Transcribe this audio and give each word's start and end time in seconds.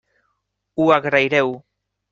Ho 0.79 0.89
agraireu. 0.97 1.57